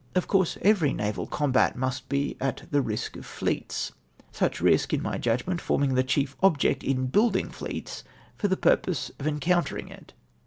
[0.15, 3.91] Of course, every naval combat must be at the risk of fleets;
[4.31, 8.03] such risk, in my judgment, forming the chief object in building fleets
[8.35, 10.13] for the purpose of encountering it.